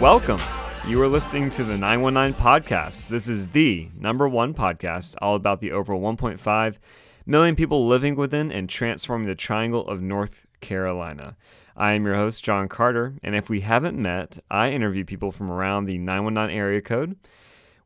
Welcome. 0.00 0.40
You 0.86 1.02
are 1.02 1.08
listening 1.08 1.50
to 1.50 1.64
the 1.64 1.76
919 1.76 2.40
podcast. 2.40 3.08
This 3.08 3.26
is 3.26 3.48
the 3.48 3.88
number 3.98 4.28
one 4.28 4.54
podcast 4.54 5.16
all 5.20 5.34
about 5.34 5.58
the 5.58 5.72
over 5.72 5.92
1.5 5.92 6.78
million 7.28 7.54
people 7.54 7.86
living 7.86 8.16
within 8.16 8.50
and 8.50 8.70
transforming 8.70 9.28
the 9.28 9.34
triangle 9.34 9.86
of 9.86 10.00
North 10.00 10.46
Carolina. 10.62 11.36
I 11.76 11.92
am 11.92 12.06
your 12.06 12.14
host, 12.14 12.42
John 12.42 12.68
Carter, 12.68 13.16
and 13.22 13.36
if 13.36 13.50
we 13.50 13.60
haven't 13.60 13.98
met, 13.98 14.38
I 14.50 14.70
interview 14.70 15.04
people 15.04 15.30
from 15.30 15.50
around 15.50 15.84
the 15.84 15.98
919 15.98 16.56
area 16.56 16.80
code. 16.80 17.16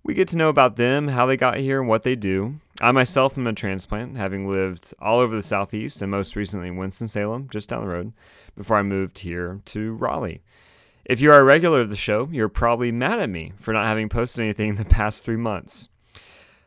We 0.05 0.15
get 0.15 0.29
to 0.29 0.37
know 0.37 0.49
about 0.49 0.77
them, 0.77 1.09
how 1.09 1.27
they 1.27 1.37
got 1.37 1.57
here, 1.57 1.81
and 1.81 1.89
what 1.89 2.05
they 2.05 2.15
do. 2.15 2.61
I 2.81 2.93
myself 2.93 3.37
am 3.37 3.49
a 3.49 3.53
transplant, 3.53 4.17
having 4.17 4.49
lived 4.49 4.95
all 5.01 5.19
over 5.19 5.35
the 5.35 5.43
Southeast 5.43 6.01
and 6.01 6.11
most 6.11 6.37
recently 6.37 6.69
in 6.69 6.77
Winston-Salem, 6.77 7.49
just 7.51 7.69
down 7.69 7.83
the 7.83 7.89
road, 7.89 8.13
before 8.57 8.77
I 8.77 8.83
moved 8.83 9.19
here 9.19 9.61
to 9.67 9.95
Raleigh. 9.95 10.41
If 11.05 11.21
you 11.21 11.33
are 11.33 11.41
a 11.41 11.45
regular 11.45 11.81
of 11.81 11.91
the 11.91 11.97
show, 11.97 12.29
you're 12.31 12.49
probably 12.49 12.93
mad 12.93 13.19
at 13.19 13.29
me 13.29 13.55
for 13.57 13.75
not 13.75 13.87
having 13.87 14.09
posted 14.09 14.45
anything 14.45 14.69
in 14.69 14.77
the 14.77 14.85
past 14.85 15.25
three 15.25 15.37
months. 15.37 15.89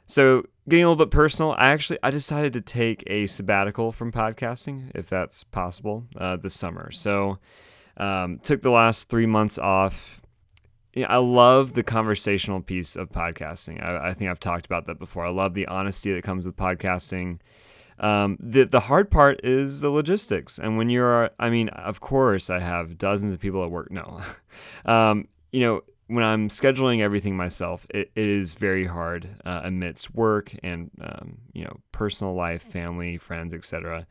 So, 0.06 0.46
getting 0.68 0.84
a 0.84 0.90
little 0.90 1.06
bit 1.06 1.12
personal, 1.12 1.54
I 1.58 1.68
actually 1.68 2.00
I 2.04 2.12
decided 2.12 2.54
to 2.54 2.62
take 2.62 3.04
a 3.08 3.28
sabbatical 3.28 3.92
from 3.92 4.12
podcasting, 4.12 4.92
if 4.96 5.10
that's 5.10 5.44
possible, 5.44 6.06
uh, 6.18 6.38
this 6.38 6.54
summer. 6.54 6.92
So, 6.92 7.40
um, 7.98 8.40
took 8.40 8.62
the 8.62 8.72
last 8.72 9.10
three 9.10 9.26
months 9.26 9.58
off. 9.58 10.22
I 11.08 11.18
love 11.18 11.74
the 11.74 11.84
conversational 11.84 12.62
piece 12.62 12.96
of 12.96 13.10
podcasting. 13.10 13.84
I, 13.84 14.10
I 14.10 14.14
think 14.14 14.32
I've 14.32 14.40
talked 14.40 14.66
about 14.66 14.88
that 14.88 14.98
before. 14.98 15.26
I 15.26 15.30
love 15.30 15.54
the 15.54 15.68
honesty 15.68 16.14
that 16.14 16.24
comes 16.24 16.46
with 16.46 16.56
podcasting. 16.56 17.40
Um, 18.00 18.38
the 18.40 18.64
the 18.66 18.82
hard 18.82 19.10
part 19.10 19.40
is 19.44 19.82
the 19.82 19.90
logistics, 19.90 20.58
and 20.58 20.78
when 20.78 20.90
you're, 20.90 21.30
I 21.40 21.50
mean, 21.50 21.70
of 21.70 22.02
course, 22.02 22.50
I 22.50 22.60
have 22.60 22.98
dozens 22.98 23.34
of 23.34 23.40
people 23.40 23.64
at 23.64 23.72
work. 23.72 23.92
No, 23.92 24.22
um, 24.86 25.28
you 25.52 25.62
know, 25.62 25.82
when 26.08 26.24
I'm 26.24 26.50
scheduling 26.50 27.02
everything 27.02 27.36
myself, 27.36 27.88
it, 27.90 28.12
it 28.16 28.28
is 28.28 28.54
very 28.54 28.86
hard 28.86 29.42
uh, 29.46 29.62
amidst 29.64 30.14
work 30.14 30.56
and 30.64 30.92
um, 31.02 31.40
you 31.54 31.64
know 31.64 31.78
personal 31.92 32.34
life, 32.34 32.62
family, 32.62 33.18
friends, 33.18 33.54
etc. 33.54 34.06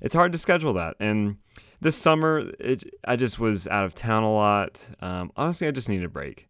It's 0.00 0.14
hard 0.14 0.32
to 0.32 0.38
schedule 0.38 0.72
that, 0.74 0.96
and 1.00 1.36
this 1.80 1.96
summer, 1.96 2.50
it, 2.58 2.84
I 3.04 3.16
just 3.16 3.38
was 3.38 3.66
out 3.66 3.84
of 3.84 3.94
town 3.94 4.22
a 4.22 4.32
lot. 4.32 4.86
Um, 5.00 5.32
honestly, 5.36 5.66
I 5.66 5.70
just 5.70 5.88
needed 5.88 6.04
a 6.04 6.10
break. 6.10 6.48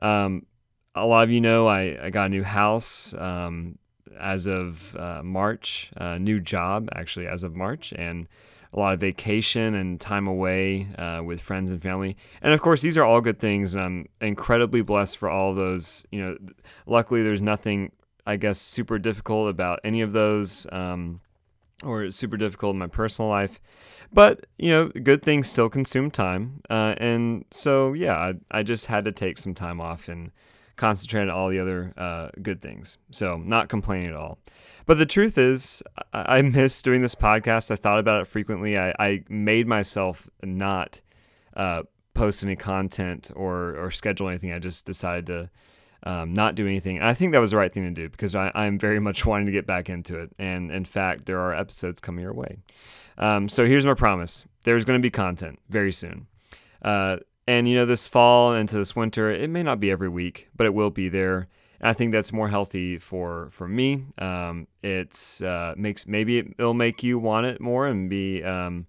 Um, 0.00 0.46
a 0.94 1.06
lot 1.06 1.24
of 1.24 1.30
you 1.30 1.40
know 1.40 1.66
I, 1.66 2.06
I 2.06 2.10
got 2.10 2.26
a 2.26 2.28
new 2.28 2.42
house. 2.44 3.14
Um, 3.14 3.78
as 4.18 4.46
of 4.46 4.94
uh, 4.96 5.22
March, 5.24 5.90
a 5.96 6.18
new 6.18 6.40
job 6.40 6.88
actually 6.94 7.26
as 7.26 7.44
of 7.44 7.56
March, 7.56 7.92
and 7.96 8.28
a 8.74 8.80
lot 8.80 8.94
of 8.94 9.00
vacation 9.00 9.74
and 9.74 10.00
time 10.00 10.26
away 10.26 10.88
uh, 10.98 11.22
with 11.24 11.40
friends 11.40 11.70
and 11.70 11.80
family. 11.80 12.16
And 12.42 12.52
of 12.52 12.60
course, 12.60 12.82
these 12.82 12.98
are 12.98 13.04
all 13.04 13.20
good 13.20 13.38
things, 13.38 13.74
and 13.74 13.84
I'm 13.84 14.08
incredibly 14.20 14.82
blessed 14.82 15.16
for 15.16 15.30
all 15.30 15.54
those. 15.54 16.04
You 16.10 16.22
know, 16.22 16.36
luckily, 16.86 17.22
there's 17.22 17.40
nothing, 17.40 17.92
I 18.26 18.36
guess, 18.36 18.58
super 18.58 18.98
difficult 18.98 19.48
about 19.48 19.78
any 19.84 20.00
of 20.00 20.12
those, 20.12 20.66
um, 20.72 21.20
or 21.84 22.10
super 22.10 22.36
difficult 22.36 22.74
in 22.74 22.80
my 22.80 22.88
personal 22.88 23.30
life. 23.30 23.60
But 24.12 24.46
you 24.58 24.70
know, 24.70 24.88
good 24.88 25.22
things 25.22 25.48
still 25.48 25.68
consume 25.68 26.10
time, 26.10 26.60
uh, 26.68 26.94
and 26.98 27.44
so 27.52 27.92
yeah, 27.92 28.16
I, 28.16 28.34
I 28.50 28.62
just 28.64 28.86
had 28.86 29.04
to 29.04 29.12
take 29.12 29.38
some 29.38 29.54
time 29.54 29.80
off 29.80 30.08
and 30.08 30.32
concentrate 30.76 31.22
on 31.22 31.30
all 31.30 31.48
the 31.48 31.58
other 31.58 31.92
uh, 31.96 32.28
good 32.42 32.60
things. 32.60 32.98
So, 33.10 33.36
not 33.36 33.68
complaining 33.68 34.10
at 34.10 34.16
all. 34.16 34.38
But 34.86 34.98
the 34.98 35.06
truth 35.06 35.38
is, 35.38 35.82
I, 36.12 36.38
I 36.38 36.42
miss 36.42 36.82
doing 36.82 37.02
this 37.02 37.14
podcast. 37.14 37.70
I 37.70 37.76
thought 37.76 37.98
about 37.98 38.20
it 38.20 38.26
frequently. 38.26 38.78
I, 38.78 38.94
I 38.98 39.24
made 39.28 39.66
myself 39.66 40.28
not 40.42 41.00
uh, 41.56 41.82
post 42.14 42.44
any 42.44 42.56
content 42.56 43.30
or, 43.34 43.76
or 43.76 43.90
schedule 43.90 44.28
anything. 44.28 44.52
I 44.52 44.58
just 44.58 44.86
decided 44.86 45.26
to 45.26 45.50
um, 46.04 46.34
not 46.34 46.54
do 46.54 46.66
anything. 46.66 46.98
And 46.98 47.06
I 47.06 47.14
think 47.14 47.32
that 47.32 47.40
was 47.40 47.50
the 47.50 47.56
right 47.56 47.72
thing 47.72 47.84
to 47.84 47.90
do 47.90 48.08
because 48.08 48.34
I, 48.34 48.52
I'm 48.54 48.78
very 48.78 49.00
much 49.00 49.24
wanting 49.24 49.46
to 49.46 49.52
get 49.52 49.66
back 49.66 49.88
into 49.88 50.18
it. 50.18 50.30
And 50.38 50.70
in 50.70 50.84
fact, 50.84 51.26
there 51.26 51.40
are 51.40 51.54
episodes 51.54 52.00
coming 52.00 52.22
your 52.22 52.34
way. 52.34 52.58
Um, 53.16 53.48
so 53.48 53.64
here's 53.66 53.86
my 53.86 53.94
promise 53.94 54.44
there's 54.64 54.84
going 54.84 54.98
to 54.98 55.02
be 55.02 55.10
content 55.10 55.58
very 55.68 55.92
soon. 55.92 56.26
Uh, 56.82 57.18
and 57.46 57.68
you 57.68 57.76
know, 57.76 57.86
this 57.86 58.08
fall 58.08 58.54
into 58.54 58.76
this 58.76 58.96
winter, 58.96 59.30
it 59.30 59.50
may 59.50 59.62
not 59.62 59.80
be 59.80 59.90
every 59.90 60.08
week, 60.08 60.48
but 60.56 60.66
it 60.66 60.74
will 60.74 60.90
be 60.90 61.08
there. 61.08 61.48
And 61.80 61.90
I 61.90 61.92
think 61.92 62.12
that's 62.12 62.32
more 62.32 62.48
healthy 62.48 62.98
for 62.98 63.48
for 63.50 63.68
me. 63.68 64.06
Um, 64.18 64.66
it's 64.82 65.42
uh, 65.42 65.74
makes 65.76 66.06
maybe 66.06 66.38
it, 66.38 66.58
will 66.58 66.74
make 66.74 67.02
you 67.02 67.18
want 67.18 67.46
it 67.46 67.60
more 67.60 67.86
and 67.86 68.08
be 68.08 68.42
um, 68.42 68.86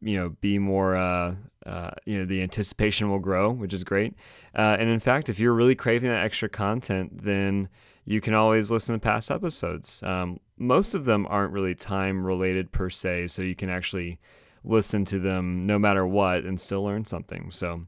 you 0.00 0.16
know 0.16 0.30
be 0.40 0.58
more 0.58 0.96
uh, 0.96 1.34
uh, 1.66 1.90
you 2.06 2.18
know 2.18 2.24
the 2.24 2.42
anticipation 2.42 3.10
will 3.10 3.18
grow, 3.18 3.50
which 3.50 3.74
is 3.74 3.82
great. 3.84 4.14
Uh, 4.54 4.76
and 4.78 4.88
in 4.88 5.00
fact, 5.00 5.28
if 5.28 5.40
you're 5.40 5.54
really 5.54 5.74
craving 5.74 6.10
that 6.10 6.24
extra 6.24 6.48
content, 6.48 7.24
then 7.24 7.68
you 8.04 8.20
can 8.20 8.34
always 8.34 8.70
listen 8.70 8.94
to 8.94 8.98
past 8.98 9.30
episodes. 9.30 10.02
Um, 10.02 10.40
most 10.56 10.94
of 10.94 11.04
them 11.04 11.26
aren't 11.28 11.52
really 11.52 11.74
time 11.74 12.24
related 12.24 12.72
per 12.72 12.90
se, 12.90 13.28
so 13.28 13.42
you 13.42 13.54
can 13.54 13.70
actually 13.70 14.18
listen 14.64 15.04
to 15.06 15.18
them 15.18 15.66
no 15.66 15.78
matter 15.78 16.06
what 16.06 16.44
and 16.44 16.60
still 16.60 16.84
learn 16.84 17.04
something. 17.04 17.50
So, 17.50 17.86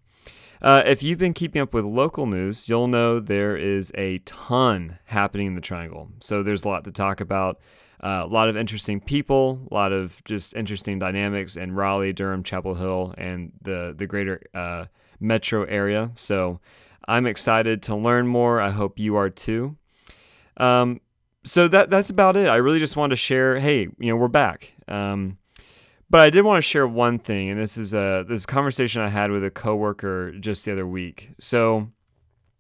uh, 0.61 0.83
if 0.87 1.03
you've 1.03 1.19
been 1.19 1.35
keeping 1.35 1.61
up 1.61 1.75
with 1.75 1.85
local 1.85 2.27
news, 2.27 2.69
you'll 2.69 2.87
know 2.87 3.19
there 3.19 3.57
is 3.57 3.91
a 3.97 4.19
ton 4.19 4.99
happening 5.07 5.49
in 5.49 5.55
the 5.55 5.61
Triangle. 5.61 6.11
So, 6.21 6.43
there's 6.43 6.65
a 6.65 6.69
lot 6.69 6.85
to 6.85 6.93
talk 6.93 7.21
about. 7.21 7.61
Uh, 8.03 8.23
a 8.25 8.27
lot 8.27 8.49
of 8.49 8.57
interesting 8.57 9.01
people, 9.01 9.61
a 9.71 9.75
lot 9.75 9.93
of 9.93 10.25
just 10.25 10.57
interesting 10.57 10.99
dynamics 10.99 11.55
in 11.55 11.73
Raleigh, 11.73 12.13
Durham, 12.13 12.43
Chapel 12.43 12.75
Hill, 12.75 13.15
and 13.17 13.53
the 13.63 13.95
the 13.97 14.09
greater 14.09 14.43
uh, 14.53 14.87
metro 15.21 15.63
area. 15.65 16.11
So 16.17 16.59
I'm 17.07 17.27
excited 17.27 17.83
to 17.85 17.95
learn 17.95 18.27
more. 18.27 18.61
I 18.61 18.71
hope 18.71 18.99
you 18.99 19.15
are 19.15 19.31
too. 19.31 19.77
Um, 20.57 21.01
so 21.45 21.69
that 21.69 21.91
that's 21.91 22.11
about 22.11 22.37
it. 22.37 22.49
I 22.49 22.57
really 22.57 22.79
just 22.79 22.97
wanted 22.97 23.11
to 23.11 23.17
share. 23.17 23.59
Hey, 23.59 23.83
you 23.99 24.09
know, 24.09 24.17
we're 24.17 24.29
back. 24.29 24.73
Um, 24.89 25.39
but 26.13 26.21
I 26.21 26.29
did 26.29 26.45
want 26.45 26.59
to 26.59 26.63
share 26.63 26.87
one 26.87 27.19
thing, 27.19 27.49
and 27.49 27.59
this 27.59 27.79
is 27.79 27.95
a 27.95 28.23
this 28.29 28.45
conversation 28.45 29.01
I 29.01 29.09
had 29.09 29.31
with 29.31 29.43
a 29.43 29.51
coworker 29.51 30.33
just 30.33 30.67
the 30.67 30.73
other 30.73 30.87
week. 30.87 31.31
So, 31.41 31.89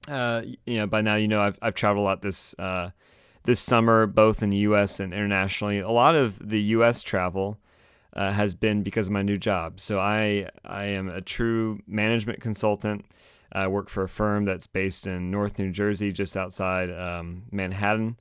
uh, 0.08 0.40
you 0.64 0.78
know, 0.78 0.86
by 0.86 1.02
now 1.02 1.16
you 1.16 1.28
know 1.28 1.42
I've 1.42 1.58
I've 1.60 1.74
traveled 1.74 2.02
a 2.02 2.06
lot 2.06 2.22
this 2.22 2.54
uh, 2.58 2.90
this 3.42 3.60
summer, 3.60 4.06
both 4.06 4.42
in 4.42 4.48
the 4.48 4.56
U.S. 4.58 5.00
and 5.00 5.12
internationally. 5.12 5.80
A 5.80 5.90
lot 5.90 6.14
of 6.14 6.48
the 6.48 6.62
U.S. 6.62 7.02
travel 7.02 7.58
uh, 8.14 8.32
has 8.32 8.54
been 8.54 8.82
because 8.82 9.08
of 9.08 9.12
my 9.12 9.22
new 9.22 9.36
job. 9.36 9.80
So 9.80 10.00
I 10.00 10.48
I 10.64 10.84
am 10.84 11.10
a 11.10 11.20
true 11.20 11.80
management 11.86 12.40
consultant. 12.40 13.04
I 13.52 13.66
work 13.66 13.90
for 13.90 14.02
a 14.02 14.08
firm 14.08 14.46
that's 14.46 14.66
based 14.66 15.06
in 15.06 15.30
North 15.30 15.58
New 15.58 15.72
Jersey, 15.72 16.10
just 16.10 16.38
outside 16.38 16.90
um, 16.90 17.42
Manhattan. 17.50 18.16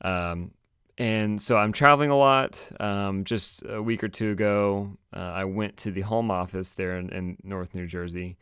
Um, 0.00 0.50
and 0.98 1.40
so 1.40 1.56
I'm 1.56 1.72
traveling 1.72 2.10
a 2.10 2.16
lot. 2.16 2.70
Um, 2.78 3.24
just 3.24 3.62
a 3.68 3.82
week 3.82 4.04
or 4.04 4.08
two 4.08 4.30
ago, 4.30 4.96
uh, 5.14 5.18
I 5.18 5.44
went 5.44 5.76
to 5.78 5.90
the 5.90 6.02
home 6.02 6.30
office 6.30 6.72
there 6.72 6.98
in, 6.98 7.08
in, 7.10 7.36
North 7.42 7.74
New 7.74 7.86
Jersey, 7.86 8.36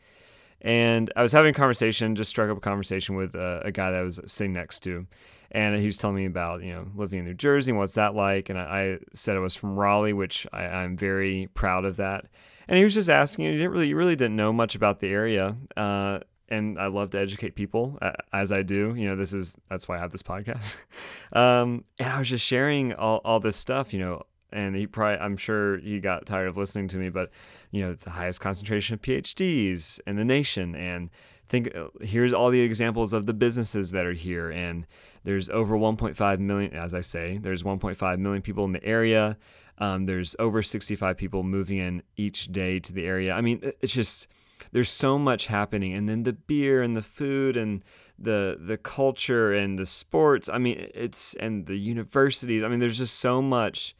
and 0.61 1.11
I 1.15 1.21
was 1.21 1.31
having 1.31 1.51
a 1.51 1.53
conversation. 1.53 2.15
Just 2.15 2.29
struck 2.29 2.49
up 2.49 2.57
a 2.57 2.61
conversation 2.61 3.15
with 3.15 3.35
a, 3.35 3.61
a, 3.65 3.71
guy 3.71 3.91
that 3.91 3.99
I 3.99 4.03
was 4.03 4.19
sitting 4.25 4.53
next 4.53 4.81
to, 4.81 5.07
and 5.51 5.77
he 5.77 5.85
was 5.85 5.97
telling 5.97 6.17
me 6.17 6.25
about 6.25 6.61
you 6.61 6.73
know 6.73 6.87
living 6.95 7.19
in 7.19 7.25
New 7.25 7.33
Jersey 7.33 7.71
and 7.71 7.79
what's 7.79 7.95
that 7.95 8.15
like. 8.15 8.49
And 8.49 8.59
I, 8.59 8.63
I 8.63 8.97
said 9.13 9.37
I 9.37 9.39
was 9.39 9.55
from 9.55 9.77
Raleigh, 9.77 10.13
which 10.13 10.45
I, 10.51 10.63
I'm 10.65 10.97
very 10.97 11.47
proud 11.53 11.85
of 11.85 11.97
that. 11.97 12.25
And 12.67 12.77
he 12.77 12.83
was 12.83 12.93
just 12.93 13.09
asking. 13.09 13.45
He 13.45 13.51
didn't 13.53 13.71
really, 13.71 13.87
he 13.87 13.93
really 13.93 14.15
didn't 14.15 14.35
know 14.35 14.53
much 14.53 14.75
about 14.75 14.99
the 14.99 15.07
area. 15.07 15.55
Uh, 15.75 16.19
and 16.51 16.77
I 16.77 16.87
love 16.87 17.09
to 17.11 17.19
educate 17.19 17.55
people 17.55 17.97
as 18.31 18.51
I 18.51 18.61
do. 18.61 18.93
You 18.95 19.09
know, 19.09 19.15
this 19.15 19.33
is 19.33 19.57
that's 19.69 19.87
why 19.87 19.97
I 19.97 19.99
have 19.99 20.11
this 20.11 20.23
podcast. 20.23 20.77
Um, 21.33 21.85
and 21.97 22.09
I 22.09 22.19
was 22.19 22.27
just 22.27 22.45
sharing 22.45 22.91
all, 22.91 23.21
all 23.23 23.39
this 23.39 23.55
stuff, 23.55 23.93
you 23.93 24.01
know, 24.01 24.23
and 24.51 24.75
he 24.75 24.85
probably 24.85 25.17
I'm 25.17 25.37
sure 25.37 25.77
he 25.77 26.01
got 26.01 26.25
tired 26.25 26.49
of 26.49 26.57
listening 26.57 26.89
to 26.89 26.97
me, 26.97 27.07
but 27.07 27.29
you 27.71 27.81
know, 27.81 27.89
it's 27.89 28.03
the 28.03 28.09
highest 28.09 28.41
concentration 28.41 28.95
of 28.95 29.01
PhDs 29.01 30.01
in 30.05 30.17
the 30.17 30.25
nation, 30.25 30.75
and 30.75 31.09
think 31.47 31.73
uh, 31.73 31.87
here's 32.01 32.33
all 32.33 32.49
the 32.49 32.59
examples 32.59 33.13
of 33.13 33.27
the 33.27 33.33
businesses 33.33 33.91
that 33.91 34.05
are 34.05 34.11
here, 34.11 34.51
and 34.51 34.85
there's 35.23 35.49
over 35.49 35.77
1.5 35.77 36.39
million, 36.39 36.73
as 36.73 36.93
I 36.93 37.01
say, 37.01 37.37
there's 37.37 37.63
1.5 37.63 38.19
million 38.19 38.41
people 38.41 38.65
in 38.65 38.73
the 38.73 38.83
area. 38.83 39.37
Um, 39.77 40.05
there's 40.05 40.35
over 40.37 40.61
65 40.61 41.17
people 41.17 41.43
moving 41.43 41.77
in 41.77 42.03
each 42.17 42.51
day 42.51 42.79
to 42.79 42.91
the 42.91 43.05
area. 43.05 43.33
I 43.33 43.41
mean, 43.41 43.61
it's 43.81 43.93
just 43.93 44.27
there's 44.71 44.89
so 44.89 45.17
much 45.17 45.47
happening 45.47 45.93
and 45.93 46.07
then 46.07 46.23
the 46.23 46.33
beer 46.33 46.81
and 46.81 46.95
the 46.95 47.01
food 47.01 47.57
and 47.57 47.83
the 48.17 48.57
the 48.59 48.77
culture 48.77 49.51
and 49.51 49.79
the 49.79 49.85
sports 49.85 50.49
i 50.53 50.57
mean 50.57 50.87
it's 50.93 51.33
and 51.35 51.65
the 51.65 51.77
universities 51.77 52.63
i 52.63 52.67
mean 52.67 52.79
there's 52.79 52.97
just 52.97 53.19
so 53.19 53.41
much 53.41 53.95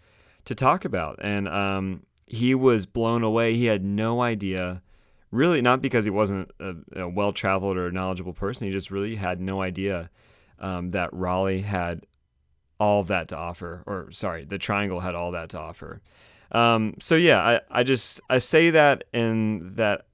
to 0.45 0.55
talk 0.55 0.85
about 0.85 1.17
and 1.21 1.47
um, 1.47 2.03
he 2.31 2.55
was 2.55 2.85
blown 2.85 3.23
away. 3.23 3.55
He 3.55 3.65
had 3.65 3.83
no 3.83 4.21
idea, 4.21 4.81
really, 5.31 5.61
not 5.61 5.81
because 5.81 6.05
he 6.05 6.11
wasn't 6.11 6.49
a, 6.61 6.75
a 6.95 7.09
well 7.09 7.33
traveled 7.33 7.75
or 7.75 7.91
knowledgeable 7.91 8.31
person. 8.31 8.67
He 8.67 8.73
just 8.73 8.89
really 8.89 9.17
had 9.17 9.41
no 9.41 9.61
idea 9.61 10.09
um, 10.57 10.91
that 10.91 11.13
Raleigh 11.13 11.59
had 11.59 12.05
all 12.79 13.01
of 13.01 13.07
that 13.07 13.27
to 13.27 13.37
offer, 13.37 13.83
or 13.85 14.11
sorry, 14.11 14.45
the 14.45 14.57
Triangle 14.57 15.01
had 15.01 15.13
all 15.13 15.31
that 15.31 15.49
to 15.49 15.59
offer. 15.59 16.01
Um, 16.53 16.95
so 17.01 17.17
yeah, 17.17 17.41
I, 17.41 17.59
I 17.69 17.83
just 17.83 18.21
I 18.29 18.37
say 18.37 18.69
that 18.69 19.03
in 19.11 19.73
that 19.75 20.05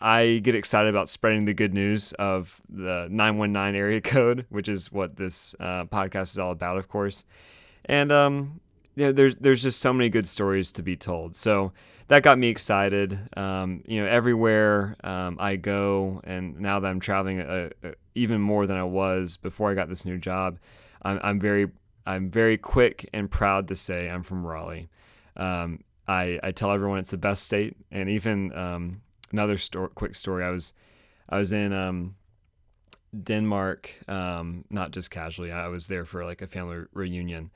I 0.00 0.40
get 0.42 0.54
excited 0.54 0.88
about 0.88 1.08
spreading 1.08 1.44
the 1.44 1.54
good 1.54 1.74
news 1.74 2.12
of 2.12 2.60
the 2.68 3.08
919 3.10 3.74
area 3.74 4.00
code, 4.02 4.46
which 4.48 4.68
is 4.68 4.92
what 4.92 5.16
this 5.16 5.54
uh, 5.60 5.84
podcast 5.84 6.30
is 6.30 6.38
all 6.38 6.52
about, 6.52 6.76
of 6.76 6.88
course. 6.88 7.24
And 7.84 8.10
um, 8.12 8.60
yeah, 8.94 9.12
there's 9.12 9.36
there's 9.36 9.62
just 9.62 9.80
so 9.80 9.92
many 9.92 10.08
good 10.08 10.26
stories 10.26 10.72
to 10.72 10.82
be 10.82 10.96
told. 10.96 11.36
So 11.36 11.72
that 12.08 12.22
got 12.22 12.38
me 12.38 12.48
excited. 12.48 13.18
Um, 13.36 13.82
you 13.86 14.02
know, 14.02 14.08
everywhere 14.08 14.96
um, 15.02 15.36
I 15.40 15.56
go, 15.56 16.20
and 16.24 16.60
now 16.60 16.80
that 16.80 16.88
I'm 16.88 17.00
traveling 17.00 17.40
uh, 17.40 17.70
uh, 17.84 17.90
even 18.14 18.40
more 18.40 18.66
than 18.66 18.76
I 18.76 18.84
was 18.84 19.36
before 19.36 19.70
I 19.70 19.74
got 19.74 19.88
this 19.88 20.04
new 20.04 20.18
job, 20.18 20.58
I'm, 21.02 21.20
I'm 21.22 21.40
very 21.40 21.70
I'm 22.06 22.30
very 22.30 22.56
quick 22.56 23.08
and 23.12 23.30
proud 23.30 23.68
to 23.68 23.76
say 23.76 24.08
I'm 24.08 24.22
from 24.22 24.46
Raleigh. 24.46 24.88
Um, 25.36 25.80
I, 26.08 26.38
I 26.42 26.52
tell 26.52 26.70
everyone 26.70 27.00
it's 27.00 27.10
the 27.10 27.18
best 27.18 27.42
state, 27.42 27.76
and 27.90 28.08
even 28.08 28.56
um, 28.56 29.02
another 29.36 29.58
story, 29.58 29.90
quick 29.94 30.14
story. 30.14 30.42
I 30.42 30.50
was 30.50 30.72
I 31.28 31.36
was 31.38 31.52
in 31.52 31.72
um, 31.72 32.16
Denmark, 33.22 33.94
um, 34.08 34.64
not 34.70 34.92
just 34.92 35.10
casually. 35.10 35.52
I 35.52 35.68
was 35.68 35.88
there 35.88 36.06
for 36.06 36.24
like 36.24 36.40
a 36.40 36.46
family 36.46 36.84
reunion, 36.92 37.50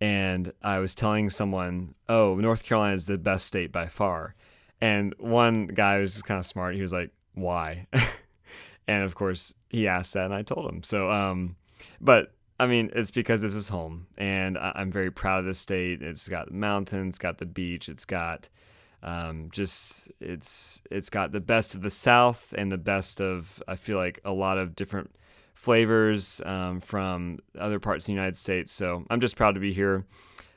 and 0.00 0.52
I 0.62 0.78
was 0.78 0.94
telling 0.94 1.28
someone, 1.28 1.94
"Oh, 2.08 2.36
North 2.36 2.64
Carolina 2.64 2.94
is 2.94 3.06
the 3.06 3.18
best 3.18 3.46
state 3.46 3.70
by 3.70 3.86
far." 3.86 4.34
And 4.80 5.14
one 5.18 5.66
guy 5.68 5.98
was 5.98 6.22
kind 6.22 6.40
of 6.40 6.46
smart. 6.46 6.74
He 6.74 6.82
was 6.82 6.92
like, 6.92 7.10
"Why?" 7.34 7.86
and 8.88 9.04
of 9.04 9.14
course, 9.14 9.52
he 9.68 9.86
asked 9.86 10.14
that, 10.14 10.24
and 10.24 10.34
I 10.34 10.42
told 10.42 10.70
him. 10.70 10.82
So, 10.82 11.10
um, 11.10 11.56
but 12.00 12.32
I 12.58 12.66
mean, 12.66 12.90
it's 12.94 13.10
because 13.10 13.42
this 13.42 13.54
is 13.54 13.68
home, 13.68 14.06
and 14.16 14.56
I'm 14.56 14.90
very 14.90 15.10
proud 15.10 15.40
of 15.40 15.44
this 15.44 15.58
state. 15.58 16.00
It's 16.00 16.30
got 16.30 16.50
mountains, 16.50 17.10
it's 17.10 17.18
got 17.18 17.36
the 17.36 17.46
beach, 17.46 17.90
it's 17.90 18.06
got 18.06 18.48
um, 19.02 19.48
just 19.50 20.10
it's 20.20 20.82
it's 20.90 21.10
got 21.10 21.32
the 21.32 21.40
best 21.40 21.74
of 21.74 21.82
the 21.82 21.90
South 21.90 22.54
and 22.56 22.70
the 22.70 22.78
best 22.78 23.20
of 23.20 23.62
I 23.68 23.76
feel 23.76 23.98
like 23.98 24.20
a 24.24 24.32
lot 24.32 24.58
of 24.58 24.74
different 24.74 25.14
flavors 25.54 26.40
um, 26.44 26.80
from 26.80 27.38
other 27.58 27.80
parts 27.80 28.04
of 28.04 28.06
the 28.06 28.12
United 28.12 28.36
States. 28.36 28.72
So 28.72 29.04
I'm 29.10 29.20
just 29.20 29.36
proud 29.36 29.52
to 29.52 29.60
be 29.60 29.72
here. 29.72 30.04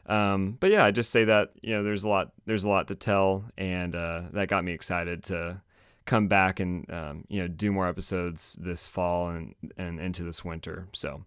Um, 0.06 0.58
but 0.60 0.72
yeah, 0.72 0.84
I 0.84 0.92
just 0.92 1.12
say 1.12 1.26
that 1.26 1.52
you 1.62 1.76
know 1.76 1.84
there's 1.84 2.04
a 2.04 2.10
lot 2.10 2.32
there's 2.46 2.66
a 2.66 2.70
lot 2.70 2.88
to 2.88 2.96
tell, 2.96 3.46
and 3.58 3.96
uh, 3.96 4.24
that 4.34 4.48
got 4.48 4.64
me 4.64 4.74
excited 4.74 5.24
to 5.26 5.62
come 6.06 6.28
back 6.28 6.60
and 6.60 6.90
um, 6.92 7.26
you 7.28 7.40
know 7.42 7.48
do 7.48 7.72
more 7.72 7.88
episodes 7.88 8.58
this 8.60 8.88
fall 8.88 9.30
and 9.30 9.54
and 9.78 10.00
into 10.00 10.24
this 10.24 10.44
winter. 10.44 10.88
So 10.94 11.26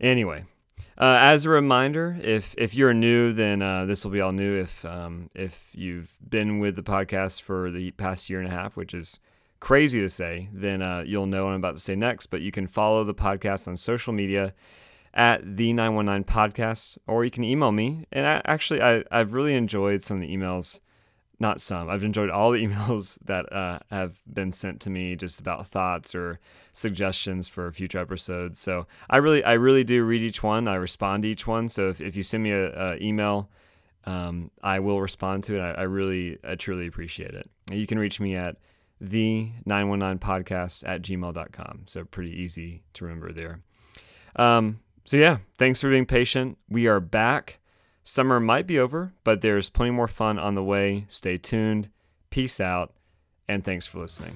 anyway, 0.00 0.44
uh, 0.98 1.18
as 1.20 1.44
a 1.44 1.50
reminder, 1.50 2.18
if 2.22 2.54
if 2.58 2.74
you're 2.74 2.94
new, 2.94 3.32
then 3.32 3.62
uh, 3.62 3.86
this 3.86 4.04
will 4.04 4.12
be 4.12 4.20
all 4.20 4.32
new. 4.32 4.60
If 4.60 4.84
um, 4.84 5.30
if 5.34 5.70
you've 5.72 6.16
been 6.26 6.58
with 6.58 6.76
the 6.76 6.82
podcast 6.82 7.42
for 7.42 7.70
the 7.70 7.90
past 7.92 8.28
year 8.28 8.40
and 8.40 8.48
a 8.48 8.54
half, 8.54 8.76
which 8.76 8.94
is 8.94 9.20
crazy 9.60 10.00
to 10.00 10.08
say, 10.08 10.48
then 10.52 10.82
uh, 10.82 11.04
you'll 11.06 11.26
know 11.26 11.44
what 11.44 11.52
I'm 11.52 11.60
about 11.60 11.76
to 11.76 11.82
say 11.82 11.94
next. 11.94 12.26
But 12.26 12.40
you 12.40 12.50
can 12.50 12.66
follow 12.66 13.04
the 13.04 13.14
podcast 13.14 13.68
on 13.68 13.76
social 13.76 14.12
media 14.12 14.54
at 15.12 15.56
the 15.56 15.72
919 15.72 16.24
podcast, 16.24 16.98
or 17.06 17.24
you 17.24 17.30
can 17.30 17.44
email 17.44 17.72
me. 17.72 18.06
And 18.12 18.26
I, 18.26 18.42
actually, 18.44 18.82
I, 18.82 19.04
I've 19.10 19.32
really 19.32 19.54
enjoyed 19.54 20.02
some 20.02 20.18
of 20.18 20.20
the 20.22 20.34
emails 20.34 20.80
not 21.40 21.60
some. 21.60 21.88
I've 21.88 22.04
enjoyed 22.04 22.30
all 22.30 22.52
the 22.52 22.64
emails 22.66 23.18
that 23.24 23.50
uh, 23.52 23.80
have 23.90 24.22
been 24.32 24.52
sent 24.52 24.80
to 24.82 24.90
me 24.90 25.16
just 25.16 25.40
about 25.40 25.66
thoughts 25.66 26.14
or 26.14 26.38
suggestions 26.72 27.48
for 27.48 27.72
future 27.72 27.98
episodes. 27.98 28.60
So 28.60 28.86
I 29.08 29.16
really, 29.16 29.42
I 29.42 29.54
really 29.54 29.82
do 29.84 30.04
read 30.04 30.22
each 30.22 30.42
one. 30.42 30.68
I 30.68 30.74
respond 30.74 31.22
to 31.22 31.28
each 31.28 31.46
one. 31.46 31.68
So 31.68 31.88
if, 31.88 32.00
if 32.00 32.16
you 32.16 32.22
send 32.22 32.42
me 32.42 32.52
a, 32.52 32.96
email, 33.00 33.48
um, 34.04 34.50
I 34.62 34.80
will 34.80 35.00
respond 35.00 35.44
to 35.44 35.56
it. 35.56 35.60
I, 35.60 35.70
I, 35.72 35.82
really, 35.82 36.38
I 36.44 36.54
truly 36.54 36.86
appreciate 36.86 37.34
it. 37.34 37.48
You 37.70 37.86
can 37.86 37.98
reach 37.98 38.20
me 38.20 38.36
at 38.36 38.56
the 39.00 39.50
919podcast 39.66 40.86
at 40.86 41.02
gmail.com. 41.02 41.82
So 41.86 42.04
pretty 42.04 42.32
easy 42.32 42.82
to 42.94 43.04
remember 43.04 43.32
there. 43.32 43.60
Um, 44.36 44.80
so 45.04 45.16
yeah, 45.16 45.38
thanks 45.58 45.80
for 45.80 45.90
being 45.90 46.06
patient. 46.06 46.58
We 46.68 46.86
are 46.86 47.00
back. 47.00 47.59
Summer 48.10 48.40
might 48.40 48.66
be 48.66 48.76
over, 48.76 49.12
but 49.22 49.40
there's 49.40 49.70
plenty 49.70 49.92
more 49.92 50.08
fun 50.08 50.36
on 50.36 50.56
the 50.56 50.64
way. 50.64 51.06
Stay 51.08 51.38
tuned. 51.38 51.90
Peace 52.28 52.58
out, 52.58 52.92
and 53.46 53.64
thanks 53.64 53.86
for 53.86 54.00
listening. 54.00 54.34